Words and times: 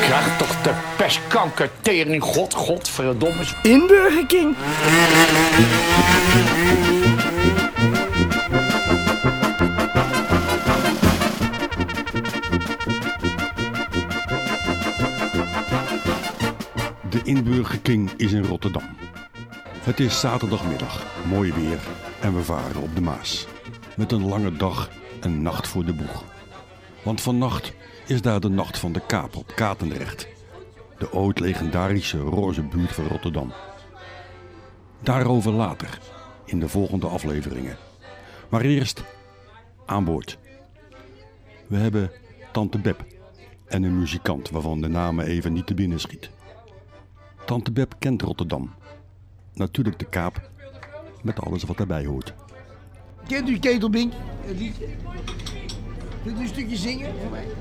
Krijg 0.00 0.36
toch 0.36 0.62
de 0.62 0.74
pestkanker 0.96 1.70
tering, 1.80 2.22
god, 2.22 2.54
godverdomme. 2.54 3.42
In 3.62 3.86
Burger 3.86 4.26
King. 4.26 4.56
De 17.10 17.20
Inburger 17.24 17.78
King 17.78 18.10
is 18.16 18.32
in 18.32 18.44
Rotterdam. 18.44 18.82
Het 19.80 20.00
is 20.00 20.20
zaterdagmiddag, 20.20 21.06
mooi 21.28 21.52
weer 21.52 21.78
en 22.20 22.34
we 22.34 22.42
varen 22.42 22.82
op 22.82 22.94
de 22.94 23.00
Maas. 23.00 23.46
Met 23.96 24.12
een 24.12 24.28
lange 24.28 24.56
dag 24.56 24.90
en 25.20 25.42
nacht 25.42 25.68
voor 25.68 25.84
de 25.84 25.92
boeg. 25.92 26.35
Want 27.06 27.20
vannacht 27.20 27.72
is 28.06 28.22
daar 28.22 28.40
de 28.40 28.48
nacht 28.48 28.78
van 28.78 28.92
de 28.92 29.00
Kaap 29.06 29.36
op 29.36 29.52
Katendrecht. 29.54 30.28
De 30.98 31.12
ooit 31.12 31.40
legendarische 31.40 32.18
roze 32.18 32.62
buurt 32.62 32.92
van 32.92 33.06
Rotterdam. 33.06 33.52
Daarover 35.02 35.52
later, 35.52 35.98
in 36.44 36.60
de 36.60 36.68
volgende 36.68 37.06
afleveringen. 37.06 37.76
Maar 38.48 38.60
eerst 38.60 39.04
aan 39.84 40.04
boord. 40.04 40.38
We 41.66 41.76
hebben 41.76 42.10
Tante 42.52 42.78
Beb 42.78 43.04
en 43.66 43.82
een 43.82 43.98
muzikant 43.98 44.50
waarvan 44.50 44.80
de 44.80 44.88
naam 44.88 45.20
even 45.20 45.52
niet 45.52 45.66
te 45.66 45.74
binnen 45.74 46.00
schiet. 46.00 46.30
Tante 47.44 47.72
Beb 47.72 47.94
kent 47.98 48.22
Rotterdam. 48.22 48.74
Natuurlijk 49.54 49.98
de 49.98 50.08
Kaap, 50.08 50.50
met 51.22 51.40
alles 51.40 51.62
wat 51.62 51.76
daarbij 51.76 52.04
hoort. 52.04 52.34
Kent 53.26 53.48
u 53.48 53.58
Ketelbink? 53.58 54.12
Het 54.40 54.58
liedje? 54.58 54.86
Kunt 56.26 56.38
u 56.38 56.42
een 56.42 56.48
stukje 56.48 56.76
zingen 56.76 57.14
voor 57.20 57.30
mij? 57.30 57.46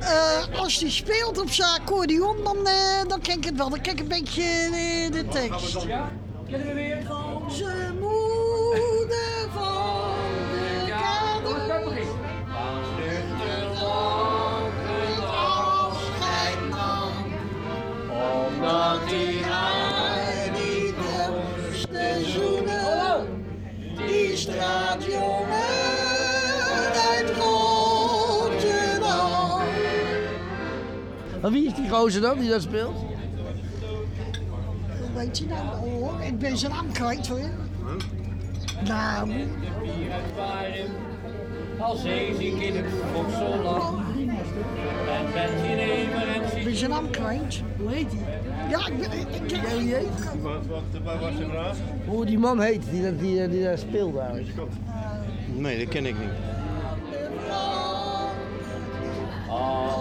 Eh, 0.00 0.60
als 0.60 0.80
hij 0.80 0.90
speelt 0.90 1.40
op 1.40 1.50
zijn 1.50 1.80
accordeon, 1.80 2.36
dan, 2.44 2.66
eh, 2.66 3.08
dan 3.08 3.20
ken 3.20 3.36
ik 3.36 3.44
het 3.44 3.56
wel. 3.56 3.70
Dan 3.70 3.80
ken 3.80 3.92
ik 3.92 4.00
een 4.00 4.08
beetje 4.08 4.42
eh, 4.42 5.12
de 5.12 5.26
tekst. 5.28 5.76
Onze 5.76 5.78
moeder 5.78 6.10
Maar 31.44 31.52
wie 31.52 31.66
is 31.66 31.74
die 31.74 31.88
gozer 31.88 32.20
dan 32.20 32.38
die 32.38 32.48
dat 32.48 32.62
speelt? 32.62 32.96
Hoe 35.00 35.12
weet 35.14 35.38
je 35.38 35.46
nou? 35.46 35.86
Oh, 35.86 36.24
ik 36.26 36.38
ben 36.38 36.58
zijn 36.58 36.72
naam 36.72 36.92
kwijt 36.92 37.28
hoor. 37.28 37.40
Nou, 38.84 39.30
Als 41.78 42.02
zeeziek 42.02 42.54
in 42.62 42.76
het 42.76 42.86
Vauxhall 43.12 43.94
En 45.08 45.24
met 45.34 45.50
jenever 45.66 46.28
en 46.34 46.58
ik 46.58 46.64
ben 46.64 46.76
zijn 46.76 46.90
naam 46.90 47.10
kwijt. 47.10 47.62
Hoe 47.78 47.90
heet 47.92 48.10
die? 48.10 48.20
Ja, 48.68 48.86
ik 48.86 48.98
ben... 48.98 49.12
Ik, 49.18 49.52
ik, 49.52 49.60
heet? 49.94 50.42
Waar 51.04 51.18
was 51.20 51.36
de 51.36 51.46
vraag? 51.50 51.76
Hoe 52.06 52.26
die 52.26 52.38
man 52.38 52.60
heet 52.60 52.82
die, 52.90 53.02
dat- 53.02 53.18
die, 53.20 53.48
die 53.48 53.62
daar 53.62 53.78
speelt 53.78 54.14
daar. 54.14 54.40
Nee, 55.54 55.78
dat 55.78 55.88
ken 55.88 56.06
ik 56.06 56.14
niet. 56.18 56.28
Als 59.48 59.93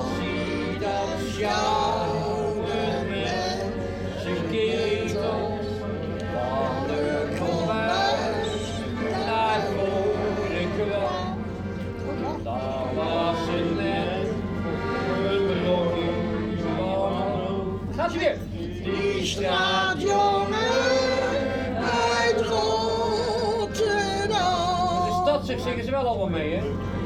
wel 26.04 26.12
allemaal 26.12 26.30
mee, 26.40 26.56
hè? 26.56 26.66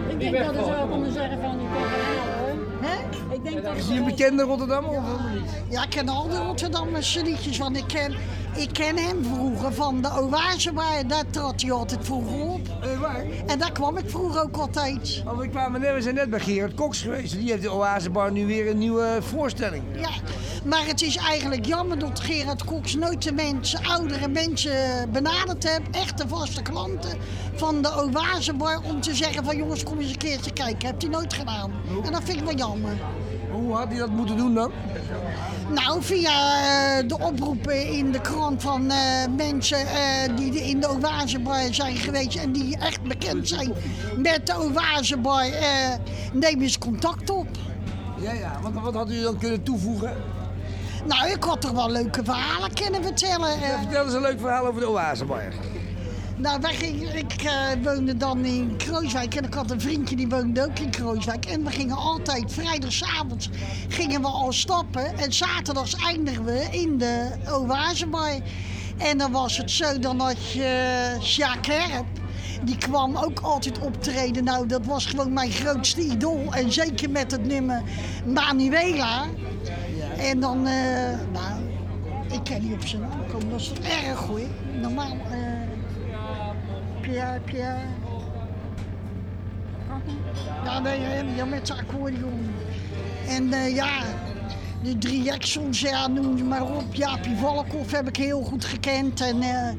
Ik 0.09 0.19
Die 0.19 0.31
denk 0.31 0.46
dat 0.46 0.46
ze 0.46 0.53
wel 0.53 0.66
wegvallen. 0.66 0.90
konden 0.90 1.12
zeggen 1.12 1.41
van 1.41 1.58
die 1.58 1.68
kan 1.68 1.90
verhalen 1.90 2.34
hoor. 2.40 2.90
Hè? 2.90 2.96
Ik 3.35 3.44
denk 3.44 3.63
dat 3.63 3.75
Is 3.75 3.88
die 3.88 3.97
een 3.97 4.06
bekende 4.06 4.44
Rotterdammer 4.44 4.91
of 4.91 5.03
niet? 5.34 5.50
Ja, 5.69 5.84
ik 5.84 5.90
ken 5.90 6.09
al 6.09 6.28
de 6.30 6.38
Rotterdammers 6.38 7.16
liedjes, 7.24 7.57
want 7.57 7.78
ik 7.78 7.84
ken, 7.88 8.16
ik 8.57 8.73
ken 8.73 8.97
hem 8.97 9.23
vroeger 9.23 9.73
van 9.73 10.01
de 10.01 10.22
Oase, 10.22 10.73
waar 10.73 11.07
daar 11.07 11.29
trad 11.29 11.62
hij 11.62 11.72
altijd 11.72 12.06
vroeger 12.06 12.40
op. 12.40 12.62
Eh, 12.81 13.00
waar? 13.00 13.25
En 13.45 13.59
daar 13.59 13.72
kwam 13.72 13.97
ik 13.97 14.09
vroeger 14.09 14.41
ook 14.41 14.57
altijd. 14.57 15.23
Oh, 15.28 15.38
we, 15.38 15.50
kwamen 15.50 15.81
net, 15.81 15.94
we 15.94 16.01
zijn 16.01 16.16
net 16.16 16.29
bij 16.29 16.40
Gerard 16.40 16.73
Cox 16.73 17.01
geweest. 17.01 17.34
Die 17.34 17.51
heeft 17.51 17.62
de 17.62 17.72
Oasebar 17.72 18.31
nu 18.31 18.45
weer 18.45 18.69
een 18.69 18.78
nieuwe 18.78 19.18
voorstelling. 19.19 19.84
Ja, 19.95 20.09
maar 20.66 20.85
het 20.85 21.01
is 21.01 21.16
eigenlijk 21.16 21.66
jammer 21.66 22.00
dat 22.00 22.19
Gerard 22.19 22.63
Cox 22.63 22.95
nooit 22.95 23.23
de 23.23 23.31
mensen, 23.31 23.85
oudere 23.85 24.28
mensen 24.28 25.09
benaderd 25.12 25.63
heeft. 25.63 25.89
Echte 25.91 26.28
vaste 26.28 26.62
klanten 26.62 27.18
van 27.56 27.81
de 27.81 28.12
Oasebar 28.13 28.81
om 28.84 29.01
te 29.01 29.16
zeggen 29.16 29.44
van 29.44 29.57
jongens 29.57 29.84
kom 29.84 30.00
eens 30.00 30.12
een 30.12 30.18
keertje 30.18 30.53
kijken. 30.53 30.88
Heeft 30.88 31.01
hij 31.01 31.12
nooit 31.12 31.34
gedaan. 31.34 31.72
En 32.06 32.12
dat 32.12 32.24
vind 32.24 32.39
ik 32.39 32.45
wel 32.45 32.56
jammer. 32.56 32.97
Hoe 33.52 33.74
had 33.75 33.88
hij 33.88 33.97
dat 33.97 34.09
moeten 34.09 34.38
doen 34.38 34.53
dan? 34.53 34.72
Nou, 35.74 36.03
via 36.03 36.30
eh, 37.00 37.08
de 37.08 37.19
oproepen 37.19 37.88
in 37.88 38.12
de 38.12 38.22
krant 38.22 38.62
van 38.62 38.90
eh, 38.91 38.97
mensen 39.38 39.78
eh, 39.88 40.35
die 40.35 40.52
de- 40.52 40.63
in 40.69 40.80
de 40.80 40.90
Oasebar 40.90 41.74
zijn 41.74 41.96
geweest 41.96 42.36
en 42.38 42.52
die 42.52 42.78
echt 42.78 43.02
bekend 43.02 43.47
zijn 43.47 43.74
met 44.18 44.46
de 44.47 44.53
Oasebar, 44.74 45.46
neem 46.34 46.62
eens 46.62 46.78
contact 46.78 47.30
op. 47.30 47.47
Ja, 48.19 48.31
ja. 48.34 48.59
Wat, 48.62 48.72
wat 48.84 48.94
had 48.94 49.12
u 49.12 49.22
dan 49.22 49.38
kunnen 49.38 49.63
toevoegen? 49.63 50.13
Nou, 51.06 51.30
ik 51.31 51.44
had 51.44 51.62
toch 51.62 51.72
wel 51.72 51.90
leuke 51.91 52.24
verhalen 52.24 52.74
kunnen 52.74 53.03
vertellen. 53.03 53.50
eh. 53.50 53.80
Vertel 53.80 54.03
eens 54.06 54.13
een 54.13 54.22
leuk 54.22 54.40
verhaal 54.40 54.66
over 54.68 54.81
de 54.81 54.90
Oasebar. 54.90 55.44
Nou, 56.38 56.62
wij 56.62 56.74
gingen, 56.74 57.16
ik 57.16 57.34
eh, 57.34 57.68
woonde 57.84 58.18
dan 58.18 58.46
in 58.46 58.78
Krooswijk 58.78 59.36
en 59.36 59.44
ik 59.44 59.53
had 59.53 59.72
een 59.72 59.81
vriendje 59.81 60.16
die 60.16 60.28
woonde 60.28 60.64
ook 60.66 60.80
in 60.80 60.90
Krooswijk. 60.90 61.46
En 61.46 61.64
we 61.64 61.72
gingen 61.72 61.96
altijd, 61.96 62.53
vrijdagavond 62.53 63.50
gingen 63.88 64.22
we 64.22 64.28
al 64.28 64.53
stappen 64.53 65.18
en 65.18 65.34
zaterdags 65.34 65.96
eindigden 65.96 66.46
we 66.46 66.68
in 66.72 66.98
de 66.98 67.30
Oasebar. 67.52 68.40
En 68.98 69.18
dan 69.18 69.31
was 69.31 69.58
het 69.58 69.72
zo, 69.72 70.00
dan 70.00 70.20
had 70.20 70.52
je 70.52 71.18
Sjaak 71.22 71.66
Herp. 71.66 72.06
Die 72.64 72.78
kwam 72.78 73.18
ook 73.18 73.40
altijd 73.40 73.80
optreden. 73.80 74.44
Nou, 74.44 74.68
dat 74.68 74.86
was 74.86 75.06
gewoon 75.06 75.34
mijn 75.34 75.52
grootste 75.52 76.02
idool. 76.02 76.54
En 76.54 76.72
zeker 76.72 77.09
met 77.09 77.31
het 77.31 77.46
nummer 77.46 77.81
Manuela. 78.25 79.25
En 80.18 80.40
dan, 80.40 80.68
eh, 80.68 81.19
nou, 81.31 81.62
ik 82.31 82.44
kan 82.44 82.62
niet 82.62 82.74
op 82.74 82.88
zijn 82.88 83.02
naam. 83.02 83.50
Dat 83.50 83.59
is 83.59 83.72
erg 84.04 84.19
hoor. 84.19 84.40
Normaal, 84.81 85.18
Ja, 90.63 90.79
nee, 90.79 91.00
ja, 91.35 91.45
met 91.45 91.68
zijn 91.68 91.79
accordeon. 91.79 92.53
En 93.28 93.53
eh, 93.53 93.75
ja, 93.75 94.00
de 94.84 94.97
drie 94.97 95.23
Jacksons, 95.23 95.79
ja, 95.79 96.07
noem 96.07 96.38
ze 96.38 96.44
maar 96.44 96.63
op. 96.75 96.94
Jaapie 96.94 97.35
Valkhoff 97.35 97.91
heb 97.91 98.07
ik 98.07 98.16
heel 98.16 98.41
goed 98.41 98.66
gekend. 98.66 99.22
En, 99.22 99.41
eh, 99.41 99.69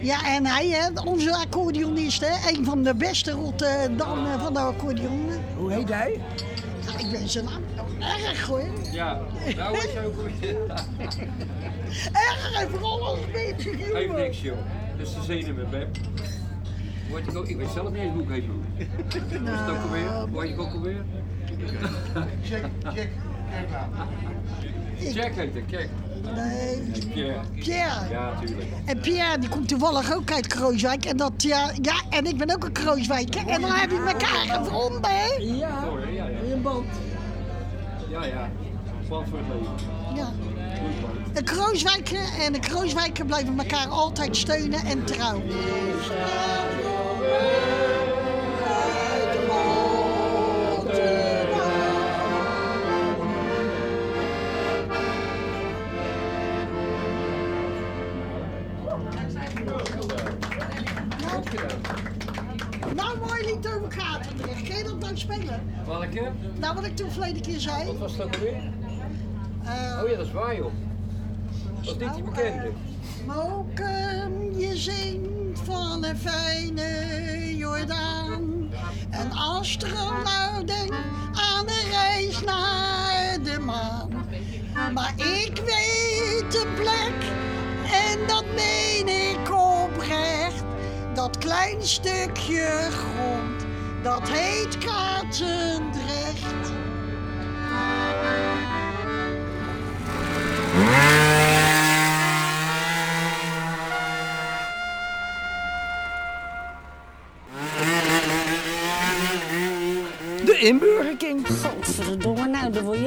ja, 0.00 0.34
en 0.36 0.46
hij, 0.46 0.68
hè, 0.68 1.00
onze 1.04 1.34
accordeonist, 1.36 2.20
hè, 2.20 2.50
een 2.50 2.64
van 2.64 2.82
de 2.82 2.94
beste 2.94 3.30
Rotterdam 3.30 4.26
eh, 4.26 4.42
van 4.42 4.52
de 4.52 4.58
accordeon. 4.58 5.30
Hoe 5.56 5.72
heet 5.72 5.88
hij? 5.88 6.20
Ja, 6.86 6.98
ik 6.98 7.10
ben 7.10 7.28
zijn 7.28 7.44
naam 7.44 7.62
erg 8.00 8.46
hoor. 8.46 8.68
Ja, 8.92 9.20
nou 9.56 9.76
is 9.76 9.86
ook 10.06 10.14
goed. 10.14 10.48
Erg 12.12 12.52
en 12.60 12.70
vooral 12.70 13.14
een 13.16 13.32
beetje 13.32 13.70
Geef 13.70 13.94
humor. 13.94 14.18
niks, 14.20 14.40
joh. 14.40 14.56
Dat 14.96 15.06
is 15.06 15.14
de 15.14 15.22
zenuwen, 15.22 15.70
Beb. 15.70 15.96
Word 17.14 17.26
ik, 17.28 17.36
ook, 17.36 17.48
ik 17.48 17.56
weet 17.56 17.70
zelf 17.70 17.90
niet 17.90 18.00
eens 18.00 18.12
hoe 18.12 18.22
ik 18.22 18.28
heet, 18.28 18.46
man. 18.46 18.64
Is 19.52 19.58
het 19.60 19.70
ook 19.70 19.82
alweer? 19.82 20.28
Word 20.30 20.48
ik 20.48 20.60
ook 20.60 20.72
alweer? 20.72 21.04
Jack 25.14 25.32
heet 25.32 25.56
ik, 25.56 25.66
kijk. 25.66 25.88
Nee, 26.34 26.80
Pierre. 27.12 27.40
Pierre. 27.54 28.08
Ja, 28.10 28.38
tuurlijk. 28.40 28.68
En 28.84 29.00
Pierre 29.00 29.38
die 29.38 29.48
komt 29.48 29.68
toevallig 29.68 30.14
ook 30.14 30.32
uit 30.32 30.46
Krooswijk. 30.46 31.04
En 31.04 31.16
dat, 31.16 31.32
ja, 31.36 31.70
ja, 31.82 31.94
en 32.10 32.26
ik 32.26 32.36
ben 32.36 32.54
ook 32.54 32.64
een 32.64 32.72
Krooswijker. 32.72 33.46
En 33.46 33.60
dan 33.60 33.70
heb 33.70 33.90
je 33.90 33.96
elkaar 33.96 34.58
gevonden, 34.58 35.10
hè? 35.10 35.34
Ja, 35.38 35.88
ja, 36.12 36.26
ja. 36.26 36.52
een 36.52 36.62
band. 36.62 36.86
Ja, 38.10 38.24
ja. 38.24 38.50
Plant 39.08 39.28
voor 39.28 39.38
het 39.38 39.46
leven. 39.48 39.72
Ja. 40.14 40.32
Een 41.34 41.44
Krooswijker 41.44 42.40
en 42.40 42.54
een 42.54 42.60
Krooswijker 42.60 43.26
blijven 43.26 43.58
elkaar 43.58 43.88
altijd 43.88 44.36
steunen 44.36 44.84
en 44.84 45.04
trouw. 45.04 45.38
Nou, 45.38 46.83
nou, 65.86 66.14
nou, 66.14 66.32
nou, 66.58 66.74
wat 66.74 66.84
ik 66.84 66.96
toen 66.96 67.10
verleden 67.10 67.42
keer 67.42 67.60
zei. 67.60 67.86
Wat 67.86 67.98
was 67.98 68.16
dat 68.16 68.38
weer? 68.38 68.72
Eh, 69.64 70.02
oh 70.02 70.08
ja, 70.08 70.16
dat 70.16 70.26
is 70.26 70.32
waar, 70.32 70.56
joh. 70.56 70.72
Wat 71.84 71.98
niet 71.98 72.14
die. 72.14 72.44
Uh, 72.44 72.62
moken 73.26 74.58
je 74.58 74.76
zingt 74.76 75.60
van 75.62 76.04
een 76.04 76.16
fijne 76.16 77.23
en 79.24 79.32
astronauten 79.32 80.94
aan 81.32 81.66
de 81.66 81.88
reis 81.90 82.40
naar 82.40 83.38
de 83.42 83.58
maan. 83.58 84.26
Maar 84.92 85.12
ik 85.16 85.56
weet 85.56 86.64
een 86.64 86.74
plek, 86.74 87.32
en 87.92 88.26
dat 88.26 88.44
meen 88.54 89.08
ik 89.08 89.50
oprecht. 89.50 90.64
Dat 91.14 91.38
klein 91.38 91.82
stukje 91.82 92.88
grond, 92.90 93.66
dat 94.02 94.28
heet 94.28 94.78
Katendrecht. 94.78 96.72